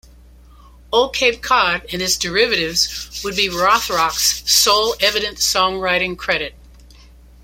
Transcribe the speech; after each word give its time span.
"Old 0.91 1.13
Cape 1.13 1.43
Cod" 1.43 1.85
and 1.93 2.01
its 2.01 2.17
derivatives 2.17 3.21
would 3.23 3.35
be 3.35 3.47
Rothrock's 3.49 4.41
sole 4.51 4.95
evident 4.99 5.37
songwriting 5.37 6.17
credit. 6.17 6.55